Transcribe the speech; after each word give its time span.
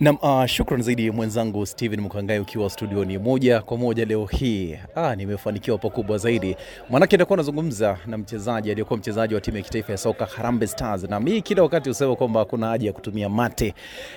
Nam, 0.00 0.18
uh, 0.22 0.46
shukran 0.46 0.82
zaidi 0.82 1.10
mwenzangu 1.10 1.66
Steven 1.66 2.00
Mkangai 2.00 2.38
ukiwa 2.40 2.70
studioni 2.70 3.18
moja 3.18 3.60
kwa 3.62 3.76
moja 3.76 4.04
leo 4.04 4.24
hii. 4.26 4.76
Ah, 4.94 5.16
nimefanikiwa 5.16 5.78
pakubwa 5.78 6.18
zaidi, 6.18 6.56
maanake 6.90 7.16
nitakuwa 7.16 7.36
nazungumza 7.36 7.98
na 8.06 8.18
mchezaji 8.18 8.70
aliyekuwa 8.70 8.98
mchezaji 8.98 9.34
wa 9.34 9.40
timu 9.40 9.56
ya 9.56 9.62
kitaifa 9.62 9.92
ya 9.92 9.98
soka 9.98 10.26
Harambee 10.26 10.66
Stars, 10.66 11.02
na 11.04 11.20
mimi 11.20 11.42
kila 11.42 11.62
wakati 11.62 11.88
husema 11.88 12.16
kwamba 12.16 12.44
kuna 12.44 12.66
haja 12.66 12.86
ya 12.86 12.92
kutumia 12.92 13.28
mate 13.28 13.74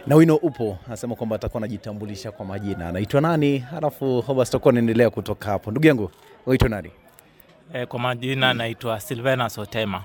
na 0.07 0.15
wino 0.15 0.35
upo, 0.35 0.77
anasema 0.87 1.15
kwamba 1.15 1.35
atakuwa 1.35 1.57
anajitambulisha 1.59 2.31
kwa 2.31 2.45
majina, 2.45 2.89
anaitwa 2.89 3.21
nani, 3.21 3.57
halafu 3.57 4.23
basi 4.37 4.51
tutakuwa 4.51 4.73
naendelea 4.73 5.09
kutoka 5.09 5.49
hapo. 5.51 5.71
Ndugu 5.71 5.87
yangu, 5.87 6.11
unaitwa 6.45 6.69
nani? 6.69 6.91
E, 7.73 7.85
kwa 7.85 7.99
majina 7.99 8.53
naitwa 8.53 8.99
Silvena 8.99 9.49
Sotema. 9.49 10.03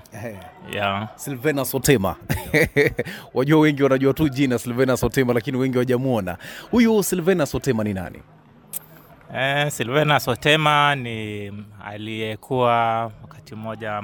Yeah. 0.73 1.07
Silvena 1.15 1.65
Sotema. 1.65 2.15
Wajua 3.33 3.59
wengi 3.59 3.83
wanajua 3.83 4.13
tu 4.13 4.29
jina 4.29 4.59
Silvena 4.59 4.97
Sotema, 4.97 5.33
lakini 5.33 5.57
wengi 5.57 5.73
hawajamuona. 5.73 6.37
Huyu 6.71 7.03
Silvena 7.03 7.45
Sotema 7.45 7.83
ni 7.83 7.93
nani? 7.93 8.19
E, 9.35 9.69
Silvena 9.69 10.19
Sotema 10.19 10.95
ni 10.95 11.51
aliyekuwa 11.85 13.03
wakati 13.21 13.55
mmoja 13.55 14.03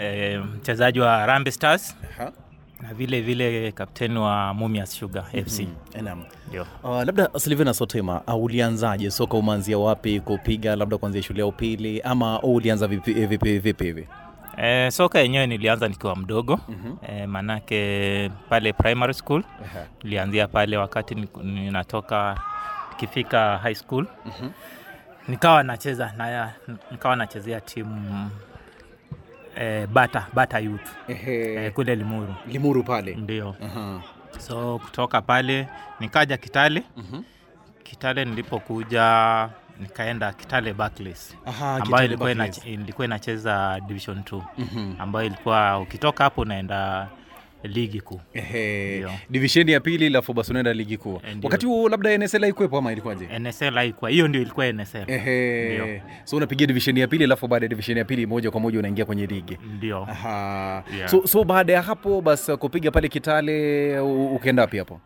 e, 0.00 0.38
mchezaji 0.38 1.00
wa 1.00 1.10
Harambee 1.16 1.50
Stars 1.50 1.96
Aha. 2.18 2.32
Na 2.88 2.94
vile 2.94 3.20
vile 3.20 3.72
kapteni 3.72 4.18
wa 4.18 4.54
Mumias 4.54 4.92
Sugar 4.98 5.24
FC. 5.44 5.68
Naam. 6.02 6.24
Ndio. 6.48 6.66
Uh, 6.82 7.02
labda 7.02 7.28
Silvina 7.36 7.74
Sotema, 7.74 8.20
uh, 8.26 8.44
ulianzaje 8.44 9.10
soka? 9.10 9.36
Umeanzia 9.36 9.78
wapi 9.78 10.20
kupiga, 10.20 10.76
labda 10.76 10.98
kuanzia 10.98 11.22
shule 11.22 11.40
ya 11.40 11.46
upili 11.46 12.00
ama 12.00 12.42
ulianza 12.42 12.86
vipi 12.86 13.12
vipi 13.12 13.58
vipi 13.58 13.84
hivi? 13.84 14.08
E, 14.56 14.90
soka 14.90 15.18
yenyewe 15.18 15.46
nilianza 15.46 15.88
nikiwa 15.88 16.16
mdogo 16.16 16.60
mm-hmm. 16.68 16.96
e, 17.08 17.26
manake 17.26 18.30
pale 18.48 18.72
primary 18.72 19.14
school 19.14 19.42
nilianzia 20.02 20.48
pale 20.48 20.76
wakati 20.76 21.14
ninatoka 21.42 22.40
kifika 22.96 23.58
high 23.58 23.74
school 23.74 24.06
mm-hmm. 24.26 24.50
nikawa 25.28 25.62
nacheza 25.62 26.12
naya, 26.16 26.52
nikawa 26.90 27.16
nachezea 27.16 27.60
timu 27.60 28.30
e, 29.60 29.86
bata 29.86 30.26
bata 30.34 30.58
youth 30.58 30.88
eh, 31.08 31.72
kule 31.72 31.94
Limuru 31.96 32.34
Limuru 32.46 32.82
pale. 32.82 33.14
ndio 33.14 33.56
Aha. 33.64 34.00
so 34.38 34.78
kutoka 34.78 35.22
pale 35.22 35.68
nikaja 36.00 36.36
Kitale 36.36 36.82
uh-huh. 36.98 37.22
Kitale 37.82 38.24
nilipokuja 38.24 39.48
nikaenda 39.80 40.32
Kitale 40.32 40.72
Barclays 40.72 41.36
Aha, 41.46 41.74
ambayo 41.82 42.04
ilikuwa, 42.74 43.04
inacheza 43.06 43.80
division 43.86 44.18
2 44.18 44.42
mm-hmm. 44.58 44.96
ambayo 44.98 45.26
ilikuwa 45.26 45.78
ukitoka 45.78 46.24
hapo 46.24 46.40
unaenda 46.40 47.08
ligi 47.64 48.00
kuu. 48.00 48.20
Divisheni 49.30 49.72
ya 49.72 49.80
pili 49.80 50.08
la 50.10 50.22
unaenda 50.48 50.72
ligi 50.72 50.96
kuu. 50.96 51.20
Eh. 51.28 51.36
Wakati 51.42 51.66
huo 51.66 51.88
labda 51.88 52.18
NSL 52.18 52.40
haikuwepo 52.40 52.78
ama 52.78 52.92
ilikuwaje? 52.92 53.38
NSL 53.38 53.74
haikuwa 53.74 54.10
hiyo 54.10 54.28
ndio 54.28 54.40
ilikuwa 54.42 54.72
NSL 54.72 55.04
Ehe. 55.06 55.64
Ndio. 55.74 56.00
So 56.24 56.36
unapigia 56.36 56.66
divisheni 56.66 57.00
ya 57.00 57.08
pili 57.08 57.24
alafu 57.24 57.48
baada 57.48 57.64
ya 57.64 57.68
divisheni 57.68 57.98
ya 57.98 58.04
pili 58.04 58.26
moja 58.26 58.50
kwa 58.50 58.60
moja 58.60 58.78
unaingia 58.78 59.04
kwenye 59.04 59.26
ligi. 59.26 59.58
ndio 59.76 60.02
Aha. 60.10 60.82
Yeah. 60.96 61.08
So, 61.08 61.26
so 61.26 61.44
baada 61.44 61.72
ya 61.72 61.82
hapo 61.82 62.20
basi 62.20 62.56
kupiga 62.56 62.90
pale 62.90 63.08
Kitale 63.08 63.98
ukaenda 64.00 64.62
wapi 64.62 64.78
hapo? 64.78 65.00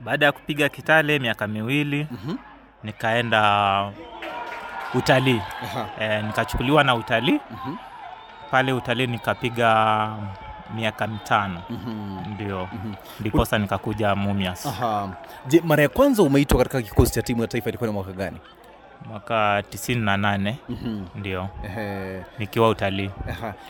baada 0.00 0.26
ya 0.26 0.32
kupiga 0.32 0.68
Kitale 0.68 1.18
miaka 1.18 1.46
miwili 1.46 2.06
mm-hmm. 2.10 2.38
nikaenda 2.84 3.92
utalii 4.94 5.40
Aha. 5.62 5.88
e, 6.00 6.22
nikachukuliwa 6.22 6.84
na 6.84 6.94
utalii 6.94 7.40
mm-hmm. 7.50 7.78
pale 8.50 8.72
utalii 8.72 9.06
nikapiga 9.06 10.08
miaka 10.74 11.06
mitano 11.06 11.62
mm-hmm. 11.70 12.34
ndio 12.34 12.58
mm-hmm. 12.72 12.94
ndiposa 13.20 13.58
nikakuja 13.58 14.14
Mumias 14.14 14.66
Aha. 14.66 15.08
Je, 15.46 15.62
mara 15.64 15.82
ya 15.82 15.88
kwanza 15.88 16.22
umeitwa 16.22 16.58
katika 16.58 16.82
kikosi 16.82 17.12
cha 17.12 17.22
timu 17.22 17.42
ya 17.42 17.48
taifa 17.48 17.68
ilikuwa 17.68 17.88
ni 17.88 17.94
mwaka 17.94 18.12
gani? 18.12 18.36
Mwaka 19.08 19.62
tisini 19.70 20.00
na 20.00 20.16
nane 20.16 20.58
Mhm. 20.68 21.00
ndio 21.14 21.48
nikiwa 22.38 22.68
utalii 22.68 23.10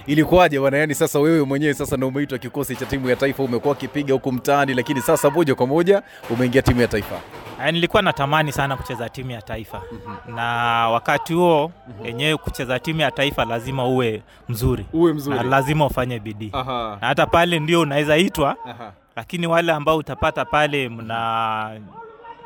Ilikuwaje 0.07 0.61
bwana? 0.61 0.77
Yani 0.79 0.95
sasa 0.95 1.19
wewe 1.19 1.45
mwenyewe 1.45 1.75
sasa 1.75 1.97
na 1.97 2.07
umeitwa 2.07 2.39
kikosi 2.39 2.77
cha 2.77 2.87
timu 2.87 3.09
ya 3.11 3.17
taifa, 3.17 3.43
umekuwa 3.43 3.75
ukipiga 3.75 4.15
huku 4.15 4.33
mtaani, 4.33 4.75
lakini 4.75 5.01
sasa 5.01 5.31
moja 5.31 5.55
kwa 5.55 5.67
moja 5.67 6.03
umeingia 6.31 6.63
timu 6.63 6.81
ya 6.81 6.89
taifa. 6.89 7.15
Aya, 7.61 7.73
nilikuwa 7.73 8.03
natamani 8.03 8.53
sana 8.53 8.77
kucheza 8.77 9.09
timu 9.09 9.31
ya 9.31 9.43
taifa 9.43 9.83
mm-hmm. 9.93 10.35
na 10.37 10.45
wakati 10.89 11.35
huo 11.35 11.73
yenyewe 12.05 12.31
mm-hmm. 12.33 12.45
kucheza 12.45 12.79
timu 12.79 13.01
ya 13.01 13.11
taifa 13.11 13.45
lazima 13.45 13.87
uwe 13.87 14.23
mzuri 14.49 14.87
Uwe 14.93 15.13
mzuri. 15.13 15.37
na 15.37 15.43
lazima 15.43 15.87
ufanye 15.87 16.19
bidii 16.19 16.51
na 16.55 16.99
hata 17.01 17.27
pale 17.27 17.59
ndio 17.59 17.81
unaweza 17.81 18.17
itwa 18.17 18.57
Aha. 18.67 18.93
lakini 19.17 19.47
wale 19.47 19.73
ambao 19.73 19.97
utapata 19.97 20.45
pale 20.45 20.89
mna 20.89 21.71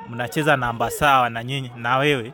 mnacheza 0.08 0.56
namba 0.56 0.91
sawa 0.91 1.30
na 1.30 1.44
nyinyi 1.44 1.70
na 1.76 1.96
wewe 1.98 2.32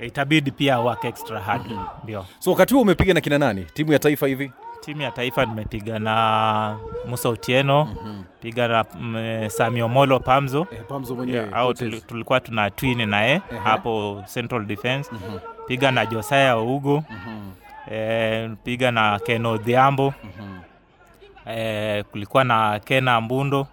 itabidi 0.00 0.50
pia 0.50 0.78
work 0.78 1.04
extra 1.04 1.40
hard. 1.40 1.62
Ndio. 2.04 2.26
So 2.38 2.50
wakati 2.50 2.74
huo 2.74 2.82
umepiga 2.82 3.14
na 3.14 3.20
kina 3.20 3.38
nani? 3.38 3.64
Timu 3.74 3.92
ya 3.92 3.98
taifa 3.98 4.26
hivi? 4.26 4.52
timu 4.80 5.02
ya 5.02 5.10
taifa 5.10 5.46
nimepiga 5.46 5.98
na 5.98 6.76
Musa 7.08 7.28
Otieno 7.28 7.84
mm-hmm. 7.84 8.24
piga 8.40 8.68
na 8.68 8.84
mm, 9.00 9.48
Sami 9.50 9.82
Omolo 9.82 10.20
Pamzo. 10.20 10.66
Eh, 10.72 10.80
Pamzo 10.88 11.24
Yeah, 11.24 11.48
au 11.52 11.70
tuli- 11.72 12.00
tulikuwa 12.00 12.40
tuna 12.40 12.70
twin 12.70 13.08
naye 13.08 13.42
hapo 13.64 14.22
Central 14.34 14.64
Defense. 14.66 15.10
Piga 15.66 15.90
na 15.90 16.06
Josiah 16.06 16.58
Ougo. 16.58 17.04
Eh, 17.90 18.50
piga 18.64 18.90
na 18.90 19.18
Ken 19.18 19.46
Odhiambo. 19.46 20.14
Eh, 21.46 22.04
kulikuwa 22.04 22.44
na 22.44 22.78
Kena 22.84 23.20
Mbundo 23.20 23.66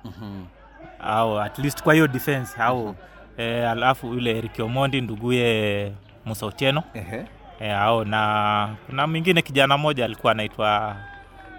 au 1.06 1.40
at 1.40 1.60
least 1.60 1.84
kwa 1.84 1.94
hiyo 1.94 2.08
defense 2.08 2.62
au 2.62 2.96
eh, 3.38 3.70
alafu 3.70 4.08
yule 4.14 4.38
Eric 4.38 4.60
Omondi 4.60 5.02
nduguye 5.02 5.92
Musa 6.26 6.46
Otieno 6.46 6.84
Ehe. 6.94 7.26
eh, 7.60 7.78
au 7.82 8.06
na 8.06 8.70
kuna 8.86 9.08
mwingine 9.08 9.42
kijana 9.42 9.78
mmoja 9.78 10.06
alikuwa 10.06 10.32
anaitwa 10.32 10.96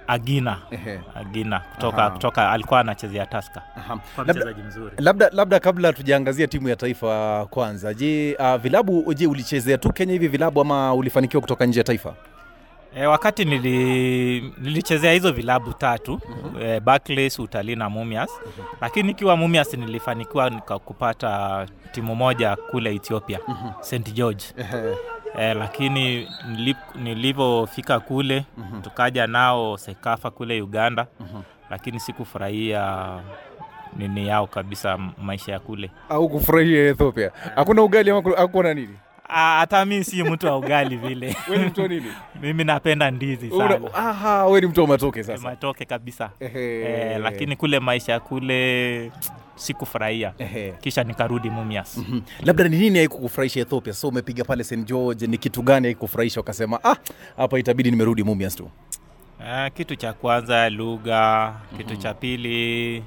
Agina 0.06 0.58
Ehe. 0.70 1.00
Agina 1.14 1.60
kutoka, 1.60 2.10
kutoka 2.10 2.50
alikuwa 2.50 2.80
anachezea 2.80 3.26
Tusker 3.26 3.62
Aha. 3.76 3.98
mchezaji 4.24 4.62
mzuri 4.62 4.94
labda, 4.98 5.30
labda 5.32 5.60
kabla 5.60 5.92
tujaangazia 5.92 6.46
timu 6.46 6.68
ya 6.68 6.76
taifa 6.76 7.46
kwanza, 7.50 7.94
je, 7.94 8.36
uh, 8.40 8.54
vilabu 8.56 9.14
je, 9.14 9.26
ulichezea 9.26 9.78
tu 9.78 9.92
Kenya 9.92 10.12
hivi 10.12 10.28
vilabu 10.28 10.60
ama 10.60 10.94
ulifanikiwa 10.94 11.40
kutoka 11.40 11.66
nje 11.66 11.80
ya 11.80 11.84
taifa? 11.84 12.14
E, 12.96 13.06
wakati 13.06 13.44
nili, 13.44 14.40
nilichezea 14.58 15.12
hizo 15.12 15.32
vilabu 15.32 15.72
tatu 15.72 16.20
mm-hmm. 16.28 16.62
e, 16.62 16.80
Barclays, 16.80 17.38
Utalii 17.38 17.76
na 17.76 17.90
Mumias 17.90 18.30
mm-hmm. 18.46 18.64
lakini 18.80 19.06
nikiwa 19.08 19.36
Mumias 19.36 19.74
nilifanikiwa 19.74 20.50
nika 20.50 20.78
kupata 20.78 21.66
timu 21.92 22.14
moja 22.14 22.56
kule 22.56 22.94
Ethiopia 22.94 23.38
mm-hmm. 23.48 23.72
St 23.82 24.12
George 24.12 24.44
e, 25.38 25.54
lakini 25.54 26.28
nilivyofika 27.02 28.00
kule 28.00 28.44
mm-hmm. 28.58 28.82
tukaja 28.82 29.26
nao 29.26 29.76
Sekafa 29.78 30.30
kule 30.30 30.62
Uganda 30.62 31.06
mm-hmm. 31.20 31.42
lakini 31.70 32.00
sikufurahia 32.00 33.08
nini 33.96 34.28
yao 34.28 34.46
kabisa 34.46 34.98
maisha 35.22 35.52
ya 35.52 35.58
kule 35.60 35.90
Au 36.08 36.28
kufurahia 36.28 36.88
Ethiopia? 36.88 37.30
Hakuna 37.56 37.82
ugali 37.82 38.10
ama 38.10 38.30
hakuna 38.36 38.74
nini? 38.74 38.96
Ah, 39.28 39.58
hata 39.58 39.84
mi 39.84 40.04
si 40.04 40.22
mtu 40.22 40.46
wa 40.46 40.56
ugali 40.58 40.96
vile. 40.96 41.36
Mimi 42.42 42.64
napenda 42.64 43.10
ndizi 43.10 43.50
sana. 43.50 43.76
Una- 43.76 44.60
ni 44.60 44.66
mtu 44.66 44.80
wa 44.80 44.86
matoke 44.86 45.22
sasa. 45.24 45.42
matoke 45.42 45.84
kabisa. 45.84 46.30
Eh, 46.40 47.20
lakini 47.20 47.56
kule 47.56 47.80
maisha 47.80 48.20
kule 48.20 49.12
sikufurahia. 49.54 50.32
Kisha 50.80 51.04
nikarudi 51.04 51.50
Mumias. 51.50 51.96
Mhm. 51.98 52.20
labda 52.44 52.68
ni 52.68 52.78
nini 52.78 52.98
haikukufurahisha 52.98 53.60
Ethiopia? 53.60 53.92
So 53.92 54.08
umepiga 54.08 54.44
pale 54.44 54.64
St 54.64 54.84
George, 54.84 55.26
ni 55.26 55.38
kitu 55.38 55.62
gani 55.62 55.86
haikufurahisha 55.86 56.40
ukasema 56.40 56.84
ah, 56.84 56.96
hapa 57.36 57.58
itabidi 57.58 57.90
nimerudi 57.90 58.22
Mumias 58.22 58.56
tu? 58.56 58.70
eh, 59.46 59.72
kitu 59.74 59.96
cha 59.96 60.12
kwanza 60.12 60.70
lugha. 60.70 61.54
Kitu 61.76 61.96
cha 61.96 62.14
pili 62.14 63.04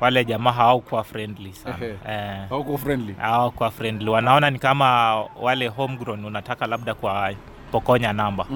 wale 0.00 0.24
jamaa 0.24 0.52
hawakuwa 0.52 1.04
friendly 1.04 1.52
sana. 1.52 1.76
Eh, 2.08 2.78
friendly. 2.78 3.14
hawakuwa 3.18 3.70
friendly. 3.70 4.10
Wanaona 4.10 4.50
ni 4.50 4.58
kama 4.58 5.14
wale 5.40 5.68
homegrown 5.68 6.24
unataka 6.24 6.66
labda 6.66 6.94
kwa 6.94 7.32
kunipokonya 7.76 8.12
namba. 8.12 8.46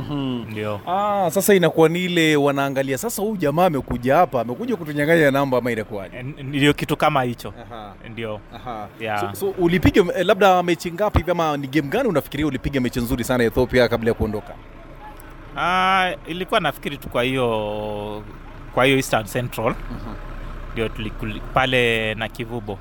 Ndio. 0.51 0.81
Ah, 0.87 1.31
sasa 1.31 1.55
inakuwa 1.55 1.89
ni 1.89 2.05
ile 2.05 2.37
wanaangalia 2.37 2.99
sasa, 2.99 3.23
huyu 3.23 3.37
jamaa 3.37 3.67
amekuja 3.67 4.17
hapa, 4.17 4.41
amekuja 4.41 4.77
kutunyang'anya 4.77 5.31
namba 5.31 5.59
ama 5.59 5.71
inakuwaje? 5.73 6.23
Ndio 6.23 6.73
kitu 6.75 6.97
kama 6.97 7.23
hicho. 7.23 7.53
Ndio. 8.11 8.41
Yeah. 9.01 9.21
So, 9.21 9.35
so 9.35 9.51
ulipiga 9.59 10.03
eh, 10.17 10.27
labda 10.27 10.63
mechi 10.63 10.93
ngapi 10.93 11.19
hivi 11.19 11.31
ama 11.31 11.57
ni 11.57 11.67
game 11.67 11.89
gani 11.89 12.09
unafikiria 12.09 12.47
ulipiga 12.47 12.81
mechi 12.81 13.01
nzuri 13.01 13.25
sana 13.25 13.45
Ethiopia 13.45 13.89
kabla 13.89 14.11
ya 14.11 14.15
kuondoka? 14.15 14.55
Ah, 15.57 16.13
ilikuwa 16.27 16.61
nafikiri 16.61 16.97
tu 16.97 17.09
kwa 17.09 17.23
hiyo 17.23 18.23
kwa 18.75 18.85
hiyo 18.85 18.97
Eastern 18.97 19.25
Central 19.25 19.75
ndio 20.73 20.91
pale 21.55 22.15
na 22.15 22.29
Kivubo. 22.29 22.79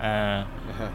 Uh, 0.00 0.44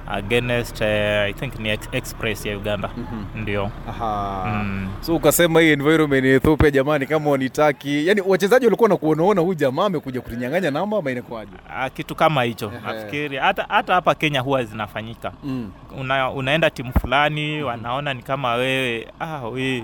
against 0.07 0.81
uh, 0.81 0.87
I 0.87 1.33
think 1.33 1.59
ni 1.59 1.69
ex 1.69 1.89
Express 1.91 2.45
ya 2.45 2.57
Uganda. 2.57 2.89
Ndio. 3.35 3.71
Aha. 3.89 4.45
Mm. 4.63 4.87
So 5.01 5.15
ukasema 5.15 5.61
hii 5.61 5.71
environment 5.71 6.25
ya 6.25 6.35
Ethiopia 6.35 6.71
jamani, 6.71 7.05
kama 7.05 7.29
wanitaki, 7.31 8.07
yani 8.07 8.21
wachezaji 8.21 8.65
walikuwa 8.65 8.89
na 8.89 8.97
kuonaona 8.97 9.41
huyu 9.41 9.53
jamaa 9.53 9.85
amekuja 9.85 10.21
kutinyang'anya 10.21 10.71
namba 10.71 10.97
ama 10.97 11.11
inakuwaje? 11.11 11.51
Ah, 11.75 11.89
kitu 11.89 12.15
kama 12.15 12.43
hicho 12.43 12.71
nafikiri. 12.85 13.37
Hata 13.37 13.65
hata 13.69 13.93
hapa 13.93 14.15
Kenya 14.15 14.41
huwa 14.41 14.63
zinafanyika. 14.63 15.31
Mm. 15.43 15.71
una, 15.99 16.29
unaenda 16.31 16.69
timu 16.69 16.93
fulani 17.01 17.63
wanaona 17.63 18.13
ni 18.13 18.21
kama 18.23 18.53
wewe 18.53 19.07
ah, 19.19 19.47
we, 19.47 19.83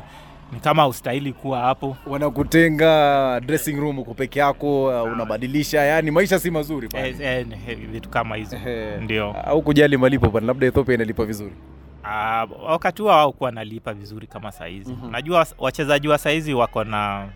ni 0.52 0.60
kama 0.60 0.88
ustahili 0.88 1.34
kuwa 1.34 1.60
hapo. 1.60 1.98
Wanakutenga 2.08 3.42
dressing 3.46 3.74
room 3.76 4.00
uko 4.00 4.14
peke 4.14 4.40
yako, 4.40 4.86
uh, 5.04 5.12
unabadilisha, 5.14 5.82
yani 5.82 6.12
maisha 6.12 6.40
si 6.40 6.52
mazuri 6.52 6.88
pale. 6.88 7.10
eh, 7.10 7.18
eh, 7.22 7.48
eh, 7.68 7.78
vitu 7.92 8.10
kama 8.10 8.36
hizo. 8.36 8.58
Ndio. 9.02 9.32
Au 9.46 9.62
kujali 9.62 9.98
malipo 9.98 10.30
bwana, 10.30 10.48
labda 10.48 10.68
Ethiopia 10.68 10.96
inalipa 10.96 11.26
vizuri. 11.26 11.54
Ah, 12.04 12.46
wakati 12.68 13.02
huo 13.02 13.12
wao 13.12 13.32
kuwa 13.32 13.52
nalipa 13.52 13.94
vizuri 13.94 14.28
kama 14.28 14.52
saizi 14.52 14.92
mm-hmm. 14.92 15.12
najua 15.12 15.48
wachezaji 15.58 16.08
wa 16.08 16.18
saizi 16.18 16.54
wako 16.54 16.84
na 16.84 17.28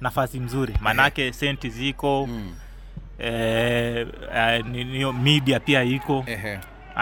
nafasi 0.00 0.40
mzuri. 0.40 0.74
Maanake 0.80 1.32
senti 1.32 1.70
ziko. 1.70 2.26
Mm. 2.26 2.52
eh, 3.18 4.06
eh, 4.36 4.64
media 5.22 5.60
pia 5.60 5.82
iko. 5.82 6.24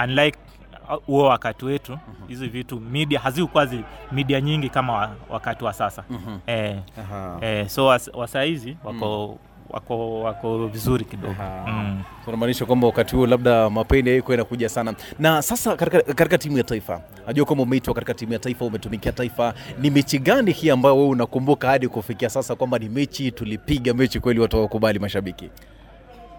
Unlike 0.05 0.39
uh, 0.39 0.58
huo 1.07 1.25
wakati 1.25 1.65
wetu 1.65 1.99
hizi 2.29 2.47
vitu 2.49 2.81
media 2.81 3.21
hazikuwa 3.21 3.67
zi 3.67 3.81
media 4.13 4.41
nyingi 4.41 4.69
kama 4.69 4.93
wa, 4.93 5.11
wakati 5.31 5.65
wa 5.65 5.73
sasa 5.73 6.05
Mhm. 6.11 6.39
eh, 6.47 6.77
Aha. 7.01 7.39
eh, 7.41 7.69
so 7.69 7.87
was- 7.87 8.11
wasaizi 8.17 8.77
wako 8.85 9.39
wako 9.71 10.21
wako 10.21 10.67
vizuri 10.67 11.05
kidogo 11.05 11.35
mm. 11.67 12.03
Unamaanisha 12.27 12.67
kwamba 12.67 12.87
wakati 12.87 13.17
huo 13.17 13.27
labda 13.27 13.71
mapeni 13.71 14.11
haikuwa 14.11 14.35
inakuja 14.35 14.69
sana. 14.69 14.95
Na 15.19 15.43
sasa 15.43 15.77
katika, 15.77 16.03
katika 16.03 16.39
timu 16.39 16.59
ya 16.59 16.65
taifa, 16.65 17.01
najua 17.27 17.45
kwamba 17.47 17.63
umeitwa 17.63 17.95
katika 17.95 18.15
timu 18.15 18.33
ya 18.33 18.39
taifa, 18.39 18.65
umetumikia 18.65 19.13
taifa. 19.13 19.55
Ni 19.81 19.91
mechi 19.91 20.19
gani 20.19 20.53
hii 20.53 20.71
ambayo 20.71 20.97
wewe 20.97 21.09
unakumbuka 21.09 21.69
hadi 21.69 21.89
kufikia 21.89 22.31
sasa 22.31 22.55
kwamba 22.57 22.79
ni 22.79 22.89
mechi 22.89 23.31
tulipiga 23.33 23.95
mechi 23.95 24.21
kweli, 24.21 24.41
watu 24.41 24.61
wakubali 24.61 24.99
mashabiki? 24.99 25.51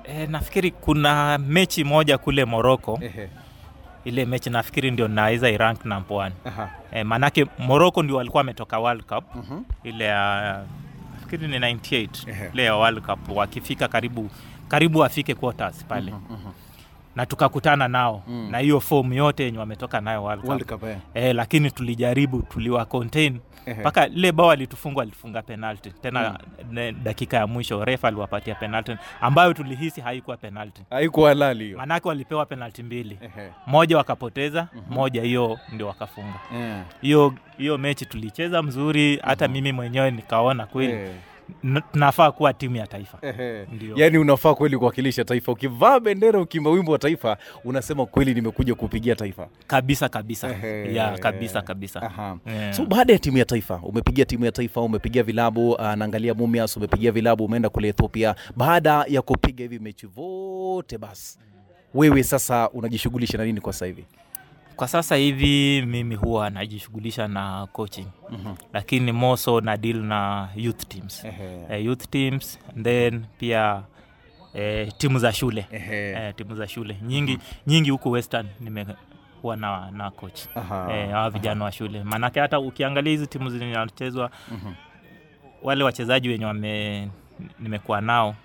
e, 0.04 0.28
nafikiri 0.28 0.72
kuna 0.72 1.38
mechi 1.38 1.84
moja 1.84 2.18
kule 2.18 2.45
moroko 2.45 3.00
Ehe. 3.02 3.30
Ile 4.06 4.25
mechi 4.25 4.50
nafikiri 4.50 4.92
ndio 4.92 5.07
naweza 5.07 5.50
irank 5.50 5.86
number 5.86 6.18
one. 6.18 6.31
E, 6.92 7.04
maanake 7.04 7.46
Morocco 7.60 8.04
ndio 8.04 8.16
walikuwa 8.16 8.40
wametoka 8.40 8.80
World 8.80 9.04
Cup. 9.04 9.36
Mhm. 9.36 9.62
ile 9.84 10.06
ya 10.06 10.62
nafikiri 11.13 11.48
ni 11.48 11.60
98 11.60 12.10
Ehe. 12.30 12.50
ile 12.54 12.63
ya 12.63 12.75
World 12.75 13.01
Cup 13.01 13.19
wakifika 13.38 13.88
karibu 13.88 14.30
karibu 14.68 15.00
wafike 15.00 15.36
quarters 15.36 15.86
pale 15.86 16.13
na 17.19 17.25
tukakutana 17.25 17.88
nao 17.88 18.24
Mm. 18.27 18.48
na 18.51 18.57
hiyo 18.60 18.80
fomu 18.80 19.13
yote 19.13 19.44
yenye 19.44 19.57
wametoka 19.57 20.01
nayo 20.01 20.24
World 20.24 20.42
Cup. 20.42 20.50
World 20.50 20.66
Cup, 20.66 20.83
eh. 20.83 20.98
E, 21.13 21.33
lakini 21.33 21.71
tulijaribu 21.71 22.42
tuliwa 22.42 22.86
contain 22.86 23.39
mpaka 23.80 24.07
lile 24.07 24.31
bao 24.31 24.51
alitufunga 24.51 25.01
alifunga 25.01 25.42
penalty 25.42 25.89
tena 26.01 26.39
mm. 26.71 26.94
dakika 27.04 27.38
ya 27.38 27.48
mwisho 27.48 27.86
refa 27.86 28.07
aliwapatia 28.07 28.56
penalty 28.56 28.95
ambayo 29.21 29.54
tulihisi 29.54 30.01
haikuwa 30.01 30.38
penalty 30.38 30.81
Haikuwa 30.89 31.30
halali 31.30 31.63
hiyo. 31.66 31.77
maanake 31.77 32.07
walipewa 32.07 32.45
penalty 32.45 32.83
mbili 32.83 33.18
Ehe. 33.21 33.50
moja 33.68 33.98
wakapoteza 33.98 34.68
moja 34.89 35.21
hiyo 35.21 35.60
ndio 35.74 35.88
wakafunga 35.88 36.39
hiyo 36.51 36.83
hiyo 37.01 37.33
hiyo 37.57 37.77
mechi 37.77 38.06
tulicheza 38.06 38.63
mzuri 38.63 39.19
hata 39.24 39.48
mimi 39.48 39.71
mwenyewe 39.71 40.12
nikaona 40.12 40.66
kweli 40.66 40.94
Eh. 40.94 41.10
N- 41.63 41.81
tunafaa 41.92 42.31
kuwa 42.31 42.54
timu 42.54 42.75
ya 42.75 42.88
taifa. 42.88 43.18
Ndio. 43.74 43.98
Yaani 43.98 44.18
unafaa 44.18 44.54
kweli 44.56 44.78
kuwakilisha 44.78 45.24
taifa. 45.25 45.51
Ukivaa 45.51 46.00
bendera, 46.00 46.40
ukimba 46.42 46.69
wimbo 46.69 46.92
wa 46.92 47.00
taifa, 47.00 47.38
unasema 47.63 48.06
kweli 48.06 48.34
nimekuja 48.34 48.75
kupigia 48.75 49.16
taifa. 49.16 49.48
kabisa 49.68 50.10
kabisa 50.10 50.48
ya 50.94 51.18
kabisa 51.18 51.62
kabisa 51.62 52.01
Aha. 52.01 52.38
Yeah. 52.48 52.74
So 52.74 52.86
baada 52.86 53.13
ya 53.13 53.19
timu 53.19 53.38
ya 53.38 53.46
taifa, 53.46 53.80
umepigia 53.84 54.25
timu 54.25 54.46
ya 54.46 54.51
taifa, 54.51 54.81
umepigia 54.81 55.24
vilabu, 55.24 55.72
uh, 55.72 55.81
naangalia 55.81 56.34
Mumias, 56.34 56.78
umepigia 56.78 57.12
vilabu, 57.12 57.46
umeenda 57.46 57.69
kule 57.69 57.88
Ethiopia. 57.88 58.36
Baada 58.56 59.06
ya 59.07 59.22
kupiga 59.22 59.63
hivi 59.63 59.80
mechi 59.80 60.07
vote, 60.07 60.98
basi 60.98 61.40
wewe 61.94 62.24
sasa 62.24 62.69
unajishughulisha 62.69 63.38
na 63.38 63.45
nini 63.45 63.62
kwa 63.62 63.74
sasa 63.74 63.86
hivi? 63.86 64.06
Kwa 64.80 64.88
sasa 64.88 65.16
hivi 65.16 65.81
mimi 65.86 66.16
huwa 66.16 66.50
najishughulisha 66.50 67.28
na 67.28 67.68
coaching. 67.72 68.08
Lakini 68.74 69.12
moso 69.12 69.62
na 69.62 69.78
deal 69.78 69.98
na 69.98 70.50
youth 70.56 70.88
teams. 70.88 71.26
Eh, 71.70 71.86
youth 71.86 72.10
teams 72.10 72.60
then 72.84 73.26
pia 73.38 73.84
eh, 74.54 74.92
timu 74.98 75.20
za 75.20 75.34
shule. 75.34 75.66
Eh, 75.72 76.34
timu 76.36 76.56
za 76.56 76.68
shule. 76.68 76.98
Nyingi 77.02 77.40
nyingi 77.68 77.90
huku 77.90 78.12
western 78.12 78.48
nimekuwa 78.60 79.56
na, 79.56 79.92
na 79.92 80.12
coach. 80.12 80.40
Eh, 80.92 81.12
hawa 81.12 81.30
vijana 81.30 81.66
wa 81.66 81.72
shule. 81.72 82.04
Maanake 82.04 82.40
hata 82.40 82.60
ukiangalia 82.60 83.12
hizi 83.12 83.28
timu 83.28 83.50
zinachezwa 83.50 84.31
wale 85.64 85.84
wachezaji 85.84 86.30
wenye 86.30 86.46
wame 86.46 87.10
nimekuwa 87.60 88.02
nao 88.02 88.36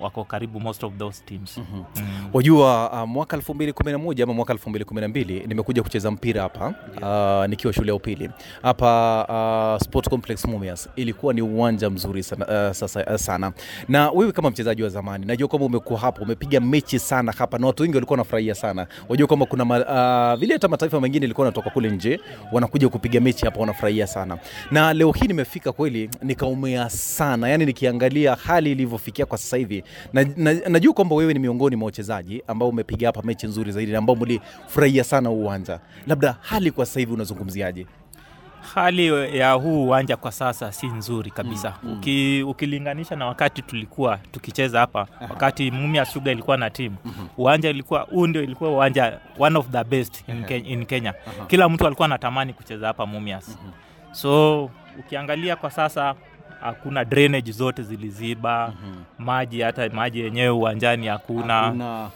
wako 0.00 0.24
karibu 0.24 0.60
most 0.60 0.84
of 0.84 0.92
those 0.98 1.22
teams 1.26 1.58
mm. 1.58 1.84
Wajua 2.32 2.92
uh, 3.02 3.08
mwaka 3.08 3.36
2011 3.36 4.22
ama 4.22 4.34
mwaka 4.34 4.54
2012 4.54 5.46
nimekuja 5.48 5.82
kucheza 5.82 6.10
mpira 6.10 6.42
hapa 6.42 6.74
uh, 7.02 7.50
nikiwa 7.50 7.72
shule 7.72 7.88
ya 7.88 7.94
upili 7.94 8.30
hapa 8.62 9.74
uh, 9.78 9.82
Sport 9.86 10.08
Complex 10.08 10.44
Mumias. 10.44 10.88
Ilikuwa 10.96 11.34
ni 11.34 11.42
uwanja 11.42 11.90
mzuri 11.90 12.22
sana, 12.22 12.46
uh, 12.68 12.72
sasa, 12.76 13.04
uh, 13.06 13.16
sana. 13.16 13.52
Na 13.88 14.10
wewe 14.10 14.32
kama 14.32 14.50
mchezaji 14.50 14.82
wa 14.82 14.88
zamani, 14.88 15.26
najua 15.26 15.48
kwamba 15.48 15.66
umekuwa 15.66 16.00
hapo, 16.00 16.22
umepiga 16.22 16.60
mechi 16.60 16.98
sana 16.98 17.32
hapa 17.32 17.58
na 17.58 17.66
watu 17.66 17.82
wengi 17.82 17.94
walikuwa 17.96 18.14
wanafurahia 18.14 18.54
sana. 18.54 18.86
Wajua 19.08 19.26
kwamba 19.26 19.46
kuna 19.46 19.64
ma, 19.64 19.76
uh, 20.34 20.40
vile 20.40 20.52
hata 20.52 20.68
mataifa 20.68 21.00
mengine 21.00 21.24
ilikuwa 21.26 21.46
natoka 21.46 21.70
kule 21.70 21.90
nje 21.90 22.20
wanakuja 22.52 22.88
kupiga 22.88 23.20
mechi 23.20 23.44
hapa, 23.44 23.60
wanafurahia 23.60 24.06
sana. 24.06 24.38
Na 24.70 24.92
leo 24.94 25.12
hii 25.12 25.26
nimefika 25.26 25.72
kweli 25.72 26.10
nikaumea 26.22 26.90
sana, 26.90 27.48
yani 27.48 27.66
nikiangalia 27.66 28.34
hali 28.46 28.72
ilivyofikia 28.72 29.26
kwa 29.26 29.38
sasa 29.38 29.56
hivi. 29.56 29.84
Na, 30.12 30.24
na, 30.36 30.54
najua 30.54 30.92
kwamba 30.94 31.14
wewe 31.14 31.32
ni 31.32 31.38
miongoni 31.38 31.76
mwa 31.76 31.86
wachezaji 31.86 32.42
ambao 32.46 32.68
umepiga 32.68 33.08
hapa 33.08 33.22
mechi 33.22 33.46
nzuri 33.46 33.72
zaidi 33.72 33.92
na 33.92 33.98
ambao 33.98 34.16
mlifurahia 34.16 35.04
sana 35.04 35.30
uwanja. 35.30 35.80
Labda 36.06 36.36
hali 36.40 36.70
kwa 36.70 36.86
sasa 36.86 37.00
hivi 37.00 37.12
unazungumziaje? 37.12 37.86
hali 38.74 39.36
ya 39.38 39.52
huu 39.52 39.84
uwanja 39.84 40.16
kwa 40.16 40.32
sasa 40.32 40.72
si 40.72 40.86
nzuri 40.86 41.30
kabisa. 41.30 41.74
Mm, 41.82 41.92
Uki, 41.92 42.42
ukilinganisha 42.42 43.16
na 43.16 43.26
wakati 43.26 43.62
tulikuwa 43.62 44.16
tukicheza 44.32 44.80
hapa 44.80 45.06
wakati 45.30 45.70
Mumias 45.70 46.12
Sugar 46.12 46.32
ilikuwa 46.32 46.56
na 46.56 46.70
timu 46.70 46.96
uwanja 47.36 47.70
ilikuwa 47.70 48.00
huu 48.00 48.26
ndio 48.26 48.42
ilikuwa 48.42 48.70
uwanja 48.70 49.20
one 49.38 49.58
of 49.58 49.68
the 49.68 49.84
best 49.84 50.28
in, 50.28 50.44
Ke, 50.44 50.58
in 50.58 50.86
Kenya. 50.86 51.14
Kila 51.46 51.68
mtu 51.68 51.86
alikuwa 51.86 52.06
anatamani 52.06 52.52
kucheza 52.52 52.86
hapa 52.86 53.06
Mumias. 53.06 53.58
So 54.12 54.64
ukiangalia 54.98 55.56
kwa 55.56 55.70
sasa 55.70 56.14
hakuna 56.64 57.04
drainage 57.04 57.52
zote 57.52 57.82
ziliziba 57.82 58.72
maji 59.18 59.60
hata 59.60 59.88
maji 59.88 60.20
yenyewe 60.20 60.48
uwanjani 60.48 61.06
hakuna. 61.06 61.54
Hakuna. 61.54 62.10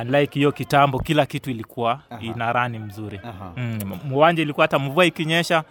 Unlike 0.00 0.38
hiyo 0.38 0.52
kitambo 0.52 0.98
kila 0.98 1.26
kitu 1.26 1.50
ilikuwa 1.50 2.00
ina 2.20 2.52
rani 2.52 2.78
mzuri. 2.78 3.20
Aha. 3.24 3.52
mm, 3.56 4.38
ilikuwa 4.38 4.64
hata 4.64 4.78
mvua 4.78 5.04
ikinyesha 5.06 5.64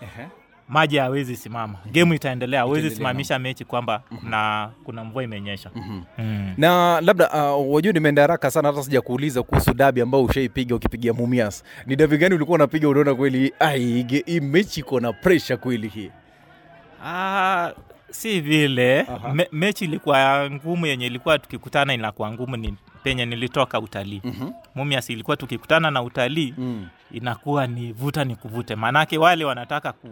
maji 0.68 0.98
hawezi 0.98 1.36
simama. 1.36 1.76
Gemu 1.92 2.14
itaendelea 2.14 2.60
hawezi 2.60 2.90
simamisha 2.96 3.40
mechi 3.40 3.66
kwamba 3.66 4.02
na 4.24 4.70
kuna 4.84 5.04
mvua 5.04 5.24
imenyesha. 5.24 5.70
Mm. 5.76 6.54
na 6.58 7.02
labda 7.02 7.54
uh, 7.56 7.74
wajua 7.76 7.94
nimeenda 7.94 8.22
haraka 8.22 8.52
sana 8.52 8.68
hata 8.70 8.84
sija 8.84 9.02
kuuliza 9.02 9.44
kuhusu 9.44 9.74
dabi 9.74 10.02
ambao 10.02 10.24
ushaipiga 10.24 10.76
ukipigia 10.76 11.14
Mumias. 11.14 11.64
Ni 11.86 11.96
dabi 11.96 12.18
gani 12.18 12.36
ulikuwa 12.36 12.56
unapiga 12.56 12.90
unaona 12.90 13.16
kweli 13.16 13.54
ai 13.60 14.06
hii 14.26 14.40
mechi 14.40 14.80
iko 14.80 15.00
na 15.00 15.14
presha 15.14 15.58
kweli 15.58 15.88
hii? 15.88 16.12
ah, 17.06 17.72
si 18.13 18.41
vile 18.41 19.05
Me, 19.34 19.48
mechi 19.51 19.86
ilikuwa 19.86 20.50
ngumu 20.51 20.86
yenye 20.86 21.05
ilikuwa 21.05 21.39
tukikutana 21.39 21.93
inakuwa 21.93 22.32
ngumu 22.32 22.58
ni 22.58 22.75
penye 23.03 23.25
nilitoka 23.25 23.79
utalii 23.79 24.22
mm-hmm. 24.24 24.53
Mumias 24.75 25.10
ilikuwa 25.10 25.38
tukikutana 25.38 25.91
na 25.91 26.01
utalii 26.03 26.53
Mm. 26.58 26.88
inakuwa 27.12 27.67
ni 27.67 27.91
vuta 27.91 28.24
ni 28.24 28.36
kuvute 28.36 28.75
maanake 28.75 29.17
wale 29.17 29.46
wanataka 29.46 29.91
ku, 29.91 30.08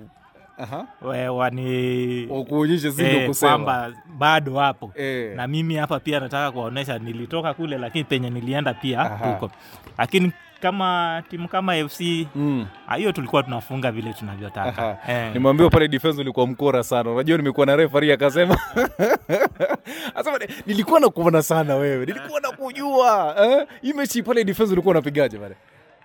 Aha. 0.57 0.85
we- 1.01 2.45
Kuonyesha 2.49 2.91
si 2.91 3.01
ndio 3.03 3.21
eh, 3.21 3.35
kwamba 3.39 3.93
bado 4.17 4.55
hapo 4.59 4.91
e. 4.97 5.33
na 5.35 5.47
mimi 5.47 5.75
hapa 5.75 5.99
pia 5.99 6.19
nataka 6.19 6.51
kuwaonyesha 6.51 6.99
nilitoka 6.99 7.53
kule 7.53 7.77
lakini 7.77 8.03
penye 8.03 8.29
nilienda 8.29 8.73
pia 8.73 9.03
huko 9.03 9.51
lakini 9.97 10.31
kama 10.61 11.23
timu 11.29 11.47
kama 11.47 11.89
fc 11.89 12.01
Mm. 12.35 12.65
ah, 12.87 13.13
tulikuwa 13.13 13.43
tunafunga 13.43 13.91
vile 13.91 14.13
tunavyotaka. 14.13 14.97
Eh. 15.07 15.33
nimeambiwa 15.33 15.69
pale 15.69 15.87
defense 15.87 16.21
ulikuwa 16.21 16.47
mkora 16.47 16.83
sana. 16.83 17.11
Unajua 17.11 17.37
nimekuwa 17.37 17.65
na 17.65 17.75
refari 17.75 18.11
akasema. 18.11 18.57
Asema 20.15 20.39
nilikuwa 20.65 20.99
nakuona 20.99 21.41
sana 21.41 21.75
wewe. 21.75 22.05
Nilikuwa 22.05 22.39
nakujua. 22.39 23.35
Eh? 23.45 23.67
hii 23.81 23.93
mechi 23.93 24.23
pale 24.23 24.43
defense 24.43 24.73
ulikuwa 24.73 24.91
unapigaje 24.91 25.37
pale? 25.37 25.55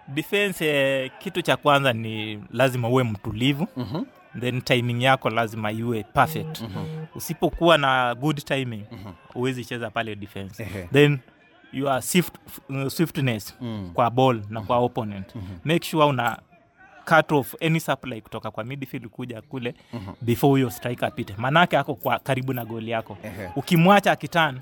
Defense 0.08 0.66
eh, 0.66 1.10
kitu 1.18 1.42
cha 1.42 1.56
kwanza 1.56 1.92
ni 1.92 2.42
lazima 2.52 2.88
uwe 2.88 3.04
mtulivu. 3.04 3.66
Mhm. 3.76 4.02
then 4.40 4.60
timing 4.62 5.02
yako 5.02 5.30
lazima 5.30 5.72
iwe 5.72 6.02
perfect. 6.02 6.62
Usipokuwa 7.14 7.78
na 7.78 8.14
good 8.14 8.44
timing 8.44 8.84
huwezi 9.34 9.64
cheza 9.64 9.90
pale 9.90 10.14
defense. 10.16 10.64
Then 10.92 11.18
your 11.72 12.02
swift, 12.02 12.34
uh, 12.70 12.88
swiftness 12.88 13.54
Mm. 13.60 13.90
kwa 13.94 14.10
ball 14.10 14.42
na 14.50 14.60
kwa 14.60 14.76
opponent. 14.78 15.34
Make 15.64 15.86
sure 15.86 16.04
una 16.06 16.38
cut 17.04 17.32
off 17.32 17.54
any 17.62 17.80
supply 17.80 18.20
kutoka 18.20 18.50
kwa 18.50 18.64
midfield 18.64 19.08
kuja 19.08 19.42
kule 19.42 19.74
before 20.20 20.50
huyo 20.50 20.70
striker 20.70 21.08
apite. 21.08 21.34
Manake 21.38 21.78
ako 21.78 21.94
kwa 21.94 22.18
karibu 22.18 22.52
na 22.52 22.64
goli 22.64 22.90
yako. 22.90 23.18
Ehe. 23.22 23.50
ukimwacha 23.56 24.12
akitan 24.12 24.60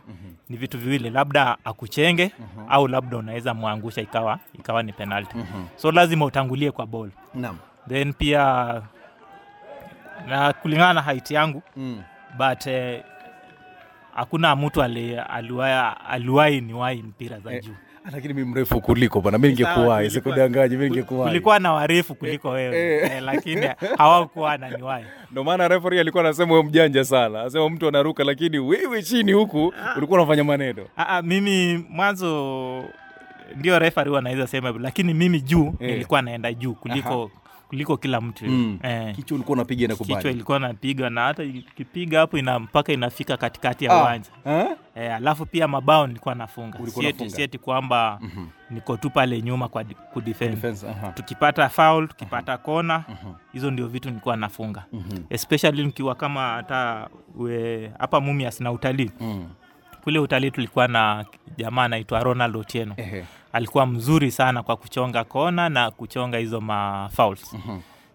ni 0.49 0.57
vitu 0.57 0.79
viwili 0.79 1.11
labda 1.11 1.57
akuchenge 1.65 2.33
au 2.69 2.89
labda 2.89 3.17
unaweza 3.17 3.55
mwangusha 3.55 4.01
ikawa 4.01 4.39
ikawa 4.53 4.83
ni 4.83 4.93
penalty. 4.93 5.37
So 5.77 5.93
lazima 5.93 6.25
utangulie 6.25 6.71
kwa 6.71 6.87
ball. 6.87 7.11
Naam. 7.35 7.59
Then 7.89 8.13
pia 8.13 8.83
na 10.29 10.53
kulingana 10.53 10.93
na 10.95 11.03
height 11.03 11.31
yangu 11.31 11.63
mm. 11.77 12.03
but 12.39 12.67
eh, 12.67 13.03
hakuna 14.15 14.57
mtu 14.57 14.83
aliwai 14.83 15.93
aliwahi 16.09 16.61
niwahi 16.61 17.03
mpira 17.03 17.41
za 17.41 17.61
juu. 17.61 17.75
lakini 18.13 18.35
mi 18.35 18.45
mrefu 18.45 18.81
kuliko 18.81 19.21
bana 19.21 19.39
mi 19.39 19.49
ningekuwahi 19.49 20.11
sikudanganyi 20.11 20.77
mi 20.77 20.89
ningekuwahi 20.89 21.31
kulikuwa 21.31 21.59
na 21.59 21.73
warefu 21.73 22.15
kuliko 22.15 22.51
wewe. 22.51 22.97
eh, 22.97 23.23
lakini 23.23 23.69
hawakuwa 23.99 24.57
na 24.59 24.71
niwahi 24.71 25.05
ndo 25.33 25.45
maana 25.45 25.69
refari 25.69 26.01
alikuwa 26.01 26.25
anasema 26.25 26.53
wewe 26.53 26.65
mjanja 26.65 27.05
sana. 27.05 27.41
Anasema 27.41 27.71
mtu 27.71 27.89
anaruka 27.89 28.25
lakini 28.25 28.59
wewe 28.59 29.03
chini 29.03 29.33
huku 29.33 29.75
ulikuwa 29.97 30.19
unafanya 30.21 30.45
maneno. 30.45 30.87
Aa, 30.99 31.23
mimi 31.23 31.85
mwanzo 31.89 32.85
ndio 33.57 33.79
refari 33.79 34.09
huwa 34.09 34.19
anaweza 34.19 34.47
sema 34.47 34.75
lakini 34.81 35.15
mimi 35.15 35.41
juu 35.41 35.67
Eh. 35.81 35.91
nilikuwa 35.91 36.23
naenda 36.23 36.53
juu 36.53 36.75
kuliko 36.75 37.31
kuliko 37.75 37.97
kila 37.97 38.21
mtu. 38.21 38.45
Mm. 38.47 38.79
eh, 38.83 39.15
kichwa 39.15 39.35
ulikuwa 39.35 39.55
unapiga 39.57 39.89
na 39.89 39.97
kichwa 39.97 40.31
ilikuwa 40.31 40.59
napiga 40.59 41.11
na 41.11 41.21
hata 41.25 41.43
ikipiga 41.43 42.19
hapo 42.21 42.39
ina 42.39 42.59
mpaka 42.59 42.93
inafika 42.93 43.37
katikati 43.37 43.85
ya 43.85 43.93
Ah, 43.93 44.03
uwanja. 44.03 44.31
Ah? 44.47 44.65
eh, 44.95 45.15
alafu 45.15 45.47
pia 45.47 45.69
mabao 45.69 46.07
nilikuwa 46.07 46.35
nafunga. 46.35 46.79
Sieti, 47.29 47.59
kwamba 47.59 48.19
mm-hmm. 48.23 48.49
niko 48.71 48.97
tu 48.97 49.11
pale 49.11 49.43
nyuma 49.43 49.69
kwa 49.69 49.85
kudefend 49.85 50.65
uh-huh. 50.65 51.15
tukipata 51.15 51.69
foul 51.69 52.09
tukipata 52.09 52.59
kona 52.59 53.05
hizo 53.53 53.71
ndio 53.71 53.87
vitu 53.87 54.09
nilikuwa 54.09 54.37
nafunga. 54.37 54.85
Especially 55.31 55.85
nikiwa 55.85 56.15
kama 56.15 56.49
hata 56.49 57.09
hapa 57.99 58.21
mumias 58.21 58.61
na 58.61 58.73
utalii. 58.73 59.11
Mm. 59.21 59.49
kule 60.05 60.19
utalii 60.19 60.51
tulikuwa 60.51 60.89
na 60.89 61.25
jamaa 61.57 61.85
anaitwa 61.85 62.21
ronald 62.23 62.57
otieno. 62.57 62.95
Ehe. 62.97 63.25
Alikuwa 63.55 63.87
mzuri 63.87 64.31
sana 64.31 64.63
kwa 64.63 64.77
kuchonga 64.77 65.25
kona 65.25 65.69
na 65.69 65.91
kuchonga 65.91 66.39
hizo 66.39 66.61
ma 66.61 67.09
fouls. 67.17 67.57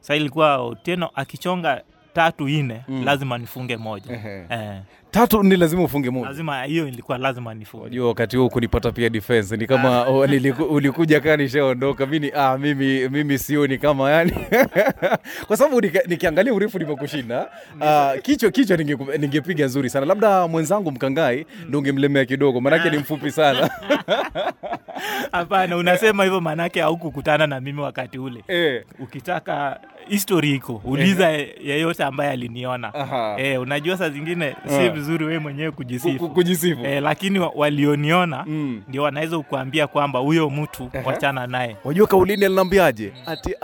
Sasa 0.01 0.15
ilikuwa 0.15 0.58
otieno 0.58 1.10
akichonga 1.15 1.84
tatu 2.13 2.48
ine 2.50 2.82
lazima 3.06 3.38
nifunge 3.38 3.78
moja. 3.78 4.13
Eh, 4.50 4.82
tatu 5.12 5.44
ni 5.44 5.56
lazima 5.56 5.84
ufunge 5.84 6.10
moja. 6.10 6.28
Lazima 6.28 6.63
hiyo 6.63 6.88
ilikuwa 6.88 7.18
lazima 7.18 7.54
nifunge. 7.54 7.86
Unajua 7.86 8.08
wakati 8.08 8.38
huo 8.38 8.50
kunipata 8.50 8.92
pia 8.92 9.10
defense. 9.10 9.58
Ni 9.58 9.68
kama 9.68 10.04
oh, 10.04 10.28
ulikuja 10.70 11.20
kaa 11.20 11.38
nishaondoka. 11.38 12.06
Mimi 12.06 12.32
ah, 12.36 12.58
mimi 12.58 13.10
mimi 13.10 13.38
sioni 13.38 13.78
kama 13.78 14.12
yani. 14.12 14.32
Kwa 15.48 15.58
sababu 15.58 15.82
nikiangalia 15.82 16.54
urefu 16.54 16.80
nimekushinda 16.80 17.48
ah, 17.82 18.13
kichwa 18.22 18.51
kichwa 18.51 18.78
ningepiga 18.78 19.18
ningepiga 19.18 19.66
nzuri 19.66 19.89
sana. 19.89 20.06
Labda 20.06 20.48
mwenzangu 20.48 20.92
mkangai 20.92 21.46
ndo 21.68 21.80
ungemlemea 21.80 22.25
kidogo 22.25 22.62
maanake 22.62 22.89
ni 22.89 22.98
mfupi 22.98 23.32
sana. 23.32 23.70
Hapana 25.32 25.78
unasema 25.78 26.24
hivyo 26.24 26.42
maanake 26.42 26.82
haukukutana 26.82 27.48
na 27.48 27.62
mimi 27.62 27.82
wakati 27.82 28.18
ule. 28.20 28.44
Eh. 28.48 28.84
ukitaka 29.00 29.80
history 30.10 30.51
iko. 30.56 30.82
Uliza 30.86 31.30
yeyote 31.63 32.04
ambaye 32.04 32.32
aliniona. 32.32 32.92
Eh, 33.38 33.62
unajua 33.62 33.98
saa 33.98 34.10
zingine 34.10 34.56
si 34.68 34.75
Ah. 34.75 34.89
vizuri 34.89 35.25
wewe 35.25 35.39
mwenyewe 35.39 35.72
kujisifu. 35.72 36.18
Ku- 36.20 36.30
kujisifu. 36.30 36.86
Eh, 36.86 37.04
lakini 37.04 37.39
walioniona 37.56 38.44
Mm. 38.48 38.82
ndio 38.88 39.04
wanaweza 39.04 39.38
kukuambia 39.38 39.88
kwamba 39.88 40.20
huyo 40.20 40.50
mtu 40.50 40.89
wachana 41.06 41.48
naye. 41.48 41.75
Wajua 41.84 42.08
kaulini 42.08 42.46
alinaambiaje 42.46 43.12
ati 43.25 43.56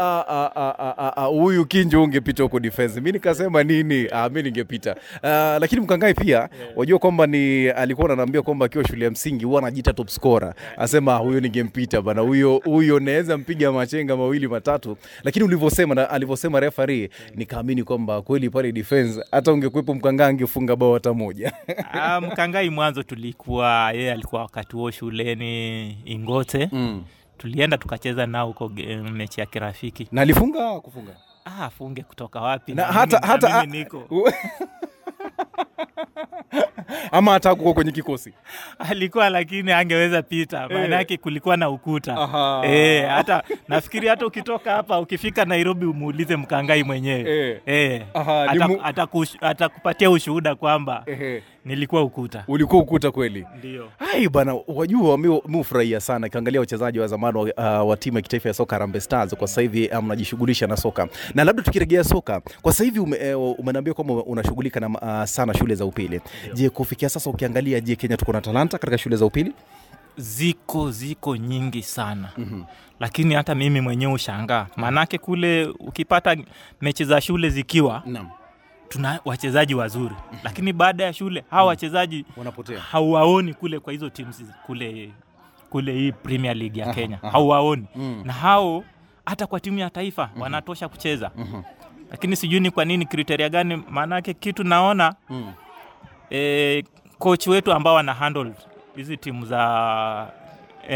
huyu 1.30 1.66
kinjo 1.66 2.04
ungepita 2.04 2.44
huko 2.44 2.60
defense. 2.60 3.02
Mi 3.02 3.12
nikasema 3.12 3.64
nini? 3.64 4.08
Ah, 4.12 4.30
mi 4.30 4.44
ningepita. 4.44 4.96
Ah, 5.24 5.58
lakini 5.62 5.82
mkangai 5.82 6.14
pia 6.14 6.50
wajua 6.75 7.00
kwamba 7.00 7.28
ni 7.28 7.70
alikuwa 7.70 8.08
ananiambia 8.08 8.42
kwamba 8.42 8.66
akiwa 8.66 8.88
shule 8.88 9.06
ya 9.06 9.12
msingi 9.12 9.46
huwa 9.46 9.60
anajiita 9.62 9.94
top 9.94 10.08
scorer. 10.10 10.54
Asema 10.78 11.14
"Ah, 11.14 11.18
huyo 11.18 11.40
ningempita 11.40 12.02
bana 12.02 12.22
huyo 12.22 12.62
huyo 12.66 13.00
naweza 13.00 13.38
mpiga 13.38 13.72
machenga 13.72 14.16
mawili 14.18 14.48
matatu. 14.48 14.98
Lakini 15.24 15.46
ulivyosema 15.46 15.96
na 15.96 16.10
alivyosema 16.36 16.60
referee 16.60 17.10
nikaamini 17.36 17.84
kwamba 17.84 18.22
kweli 18.22 18.50
pale 18.50 18.72
defense 18.72 19.24
hata 19.32 19.54
ungekuwepo 19.54 19.94
mkangaa 19.94 20.27
angefunga 20.27 20.75
bao 20.75 20.94
hata 20.94 21.13
moja. 21.13 21.54
Ah, 21.92 22.22
mkangai 22.22 22.70
mwanzo 22.70 23.04
tulikuwa 23.04 23.92
yeye 23.92 24.12
alikuwa 24.12 24.42
wakati 24.42 24.75
huo 24.75 24.92
shuleni 24.92 25.92
ingote. 26.06 26.70
Mm. 26.72 27.04
tulienda 27.38 27.77
tukacheza 27.77 28.25
nao 28.25 28.48
huko 28.48 28.70
mechi 29.12 29.39
ya 29.39 29.46
kirafiki. 29.46 30.08
Na 30.12 30.22
alifunga 30.22 30.80
kufunga 30.80 31.12
ah, 31.46 31.70
funge 31.70 32.01
kutoka 32.04 32.42
wapi? 32.42 32.74
Na 32.74 32.88
Na 32.88 32.94
hata 32.94 33.20
mimi- 33.38 33.54
na 33.54 33.62
mimi 33.65 33.77
niko 33.77 34.04
ama 37.12 37.32
hata 37.32 37.55
kuko 37.55 37.74
kwenye 37.74 37.91
kikosi 37.91 38.34
alikuwa 38.79 39.29
lakini 39.29 39.72
angeweza 39.72 40.22
pita 40.22 40.70
maana 40.70 40.96
yake 40.96 41.17
kulikuwa 41.17 41.58
na 41.58 41.70
ukuta 41.70 42.17
Aha. 42.17 42.62
Eh, 42.65 43.10
hata 43.10 43.44
nafikiri 43.67 44.08
hata 44.08 44.25
ukitoka 44.27 44.72
hapa 44.72 45.00
ukifika 45.00 45.46
nairobi 45.46 45.86
umuulize 45.86 46.36
mkangai 46.36 46.84
mwenyewe 46.84 47.32
Eh. 47.32 47.60
Eh, 47.65 48.01
ata- 48.50 48.65
atakupatia 49.41 50.10
ushuhuda 50.10 50.55
kwamba 50.55 51.03
Ehe. 51.05 51.44
Nilikuwa 51.65 52.03
ukuta. 52.03 52.43
Ulikuwa 52.48 52.81
ukuta 52.81 53.12
kweli? 53.12 53.45
Ndio. 53.57 53.89
Bana 54.31 54.55
wajua 54.67 55.17
mi 55.17 55.27
mi 55.48 55.57
hufurahia 55.57 56.00
sana 56.00 56.29
kiangalia 56.29 56.60
wachezaji 56.60 57.00
wa 57.00 57.07
zamani 57.07 57.38
uh, 57.39 57.89
wa 57.89 57.98
timu 57.98 58.17
ya 58.17 58.22
kitaifa 58.22 58.50
ya 58.50 58.53
soka 58.53 58.75
Harambee 58.75 59.00
Stars. 59.00 59.36
Kwa 59.36 59.48
sasa 59.48 59.62
hivi 59.62 59.89
mnajishughulisha 60.01 60.65
um, 60.65 60.69
na 60.69 60.77
soka. 60.77 61.07
Na 61.34 61.43
labda 61.43 61.63
tukirejea 61.63 62.03
soka 62.03 62.41
kwa 62.62 62.72
sasa 62.72 62.84
hivi 62.84 63.00
uh, 63.00 63.60
umeniambia 63.60 63.93
kwamba 63.93 64.13
unashughulika 64.13 64.79
na 64.79 64.88
uh, 64.89 65.24
sana 65.25 65.53
shule 65.53 65.75
za 65.75 65.86
upili. 65.86 66.22
Je 66.53 66.69
kufikia 66.69 67.10
sasa 67.10 67.29
ukiangalia 67.29 67.79
je 67.79 67.95
Kenya 67.95 68.17
tuko 68.17 68.34
na 68.34 68.41
talanta 68.41 68.77
katika 68.77 68.98
shule 68.98 69.15
za 69.15 69.25
upili? 69.25 69.53
Ziko 70.17 70.91
ziko 70.91 71.36
nyingi 71.38 71.84
sana. 71.84 72.29
Mm-hmm. 72.38 72.65
lakini 73.00 73.34
hata 73.36 73.55
mimi 73.55 73.81
mwenyewe 73.81 74.13
ushangaa 74.13 74.67
maanake 74.75 75.17
kule 75.17 75.65
ukipata 75.65 76.38
mechi 76.81 77.05
za 77.05 77.22
shule 77.22 77.50
zikiwa 77.50 78.03
naam 78.05 78.29
tuna 78.89 79.20
wachezaji 79.25 79.75
wazuri. 79.75 80.15
Lakini 80.44 80.74
baada 80.74 81.04
ya 81.04 81.13
shule 81.13 81.44
hawa 81.51 81.68
wachezaji 81.68 82.25
wanapotea. 82.38 82.80
hauwaoni 82.80 83.54
kule 83.54 83.80
kwa 83.80 83.94
hizo 83.94 84.10
teams 84.10 84.44
kule 84.65 85.12
kule 85.70 85.94
hii 85.94 86.12
premier 86.12 86.56
league 86.58 86.82
ya 86.82 86.94
kenya. 86.94 87.18
hauwaoni. 87.32 87.86
Na 88.24 88.34
hao 88.34 88.84
hata 89.25 89.48
kwa 89.48 89.60
timu 89.60 89.80
ya 89.80 89.89
taifa 89.89 90.30
wanatosha 90.39 90.89
kucheza. 90.89 91.32
Lakini 92.12 92.36
sijui 92.36 92.60
ni 92.60 92.72
kwa 92.72 92.86
nini 92.86 93.06
kriteria 93.06 93.50
gani 93.50 93.84
maanake 93.89 94.34
kitu 94.34 94.63
naona 94.63 95.15
Mm. 95.30 95.54
e, 96.32 96.84
coach 97.20 97.48
wetu 97.48 97.74
ambao 97.74 97.96
wana 97.96 98.13
handle 98.13 98.51
hizi 98.96 99.18
timu 99.18 99.46
za 99.46 100.27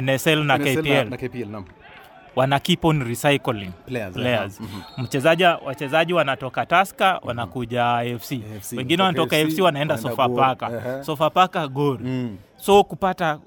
nsl 0.01 0.43
na 0.43 0.57
NSL 0.57 0.81
kpl 0.81 1.09
na 1.09 1.17
KPL 1.17 1.47
naam 1.49 1.65
wana 2.35 2.59
keep 2.59 2.85
on 2.85 3.03
recycling 3.03 3.71
Players, 3.85 4.13
players. 4.13 4.61
aha. 4.61 5.03
mchezaji 5.03 5.43
wachezaji 5.43 6.13
wanatoka 6.13 6.65
taska 6.65 7.19
wanakuja 7.23 7.93
afc 7.97 8.31
AFC, 8.31 8.73
wengine 8.77 9.03
wanatoka 9.03 9.37
AFC, 9.37 9.59
wanaenda 9.61 9.97
sofapaka 9.97 10.67
uh-huh. 10.67 11.03
sofapaka 11.03 11.67
gor 11.67 11.99
Mm. 12.01 12.37
so 12.57 12.83
kupata 12.83 13.39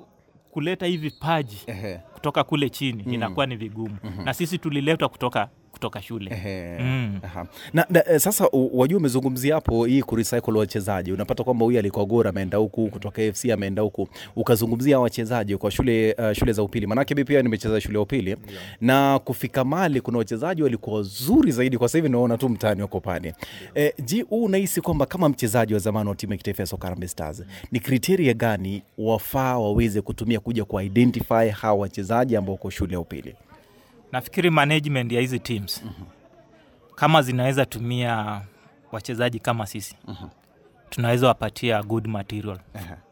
kuleta 0.50 0.86
hivi 0.86 1.10
paji 1.10 1.62
Ehe. 1.66 2.00
kutoka 2.14 2.44
kule 2.44 2.68
chini 2.70 3.02
inakuwa 3.14 3.46
ni 3.46 3.56
vigumu 3.56 3.96
na 4.24 4.34
sisi 4.34 4.58
tuliletwa 4.58 5.08
kutoka 5.08 5.48
kutoka 5.82 6.02
shule. 6.02 6.76
Mm. 6.80 7.18
Aha. 7.22 7.46
Na, 7.72 7.86
na 7.90 8.08
eh, 8.10 8.20
sasa 8.20 8.48
wajua 8.72 8.98
umezungumzia 8.98 9.54
hapo 9.54 9.84
hii 9.84 10.02
kurecycle 10.02 10.58
wachezaji, 10.58 11.12
unapata 11.12 11.44
kwamba 11.44 11.64
huyu 11.64 11.78
alikuwa 11.78 12.04
Gor 12.04 12.28
ameenda 12.28 12.58
huku, 12.58 12.88
kutoka 12.88 13.22
AFC 13.22 13.44
ameenda 13.50 13.82
huku, 13.82 14.08
ukazungumzia 14.36 15.00
wachezaji 15.00 15.56
kwa 15.56 15.70
shule 15.70 16.12
uh, 16.18 16.32
shule 16.32 16.52
za 16.52 16.62
upili, 16.62 16.86
maanake 16.86 17.14
mi 17.14 17.24
pia 17.24 17.42
nimecheza 17.42 17.80
shule 17.80 17.94
ya 17.94 18.00
upili 18.02 18.36
na 18.80 19.18
kufika 19.24 19.64
mali, 19.64 20.00
kuna 20.00 20.18
wachezaji 20.18 20.62
walikuwa 20.62 20.96
wazuri 20.96 21.52
zaidi, 21.52 21.78
kwa 21.78 21.88
sasa 21.88 21.98
hivi 21.98 22.08
naona 22.08 22.38
tu 22.38 22.48
mtaani 22.48 22.82
wako 22.82 23.00
pale. 23.00 23.34
Eh, 23.74 23.92
ji 24.04 24.20
huu 24.22 24.44
unahisi 24.44 24.80
kwamba 24.80 25.06
kama 25.06 25.28
mchezaji 25.28 25.74
wa 25.74 25.80
zamani 25.80 26.08
wa 26.08 26.14
timu 26.14 26.32
ya 26.32 26.36
kitaifa 26.38 26.62
ya 26.62 26.66
soka 26.66 26.82
Harambee 26.86 27.06
Stars, 27.08 27.42
ni 27.72 27.80
kriteria 27.80 28.34
gani 28.34 28.82
wafaa 28.98 29.58
waweze 29.58 30.00
kutumia 30.00 30.40
kuja 30.40 30.64
ku 30.64 30.80
identify 30.80 31.48
hawa 31.50 31.74
wachezaji 31.80 32.36
ambao 32.36 32.54
wako 32.54 32.70
shule 32.70 32.92
ya 32.92 33.00
upili? 33.00 33.34
Nafikiri 34.12 34.50
management 34.50 35.12
ya 35.12 35.20
hizi 35.20 35.38
teams 35.38 35.84
kama 36.94 37.22
zinaweza 37.22 37.66
tumia 37.66 38.40
wachezaji 38.92 39.38
kama 39.38 39.66
sisi 39.66 39.96
tunaweza 40.90 41.26
wapatia 41.28 41.82
good 41.82 42.06
material 42.06 42.58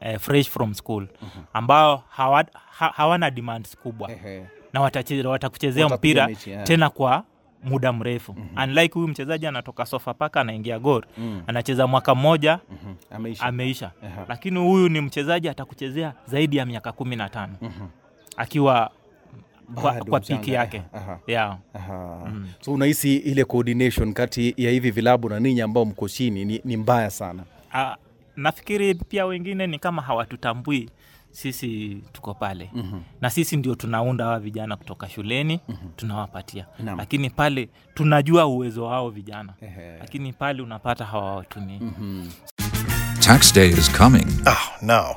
eh, 0.00 0.18
fresh 0.18 0.48
from 0.50 0.74
school 0.74 1.06
ambao 1.52 2.04
hawa, 2.08 2.44
ha, 2.78 2.92
hawana 2.96 3.30
demands 3.30 3.76
kubwa. 3.76 4.10
Na 4.72 4.80
watache- 4.80 5.26
watakuchezea 5.26 5.84
Wata 5.84 5.96
mpira 5.96 6.26
mechi, 6.26 6.50
yeah. 6.50 6.64
tena 6.64 6.90
kwa 6.90 7.24
muda 7.64 7.92
mrefu. 7.92 8.36
Unlike 8.64 8.94
huyu 8.94 9.08
mchezaji 9.08 9.46
anatoka 9.46 9.86
Sofapaka 9.86 10.40
anaingia 10.40 10.78
Gor 10.78 11.04
anacheza 11.46 11.86
mwaka 11.86 12.14
mmoja 12.14 12.58
Ameisha. 13.10 13.44
ameisha. 13.44 13.90
Aha. 14.06 14.24
lakini 14.28 14.58
huyu 14.58 14.88
ni 14.88 15.00
mchezaji 15.00 15.48
atakuchezea 15.48 16.12
zaidi 16.26 16.56
ya 16.56 16.66
miaka 16.66 16.92
kumi 16.92 17.16
na 17.16 17.28
tano. 17.28 17.54
Akiwa 18.36 18.90
kwa, 19.74 19.92
Bado 19.92 20.04
kwa 20.04 20.20
piki 20.20 20.52
yake 20.52 20.82
aha, 20.92 21.02
aha. 21.04 21.18
yeah. 21.26 21.58
Aha. 21.74 22.32
So 22.60 22.72
unahisi 22.72 23.16
ile 23.16 23.44
coordination 23.44 24.12
kati 24.12 24.54
ya 24.56 24.70
hivi 24.70 24.90
vilabu 24.90 25.28
na 25.28 25.40
ninyi 25.40 25.60
ambao 25.60 25.84
mko 25.84 26.08
chini 26.08 26.44
ni, 26.44 26.60
ni 26.64 26.76
mbaya 26.76 27.10
sana. 27.10 27.42
Ah, 27.74 27.96
nafikiri 28.36 28.94
pia 28.94 29.26
wengine 29.26 29.66
ni 29.66 29.78
kama 29.78 30.02
hawatutambui 30.02 30.90
sisi 31.30 32.02
tuko 32.12 32.34
pale 32.34 32.70
mm-hmm. 32.74 33.02
na 33.20 33.30
sisi 33.30 33.56
ndio 33.56 33.74
tunaunda 33.74 34.24
hawa 34.24 34.38
vijana 34.40 34.76
kutoka 34.76 35.08
shuleni 35.08 35.60
mm-hmm. 35.68 35.90
tunawapatia 35.96 36.66
Naam. 36.78 36.98
lakini 36.98 37.30
pale 37.30 37.68
tunajua 37.94 38.46
uwezo 38.46 38.84
wao 38.84 39.10
vijana 39.10 39.52
Ehe. 39.62 39.98
lakini 39.98 40.32
pale 40.32 40.62
unapata 40.62 41.04
hawawatumii 41.04 41.78
mm-hmm. 41.80 42.30
Tax 43.20 43.54
day 43.54 43.68
is 43.68 43.98
coming. 43.98 44.26
Oh, 44.46 44.86
no. 44.86 45.16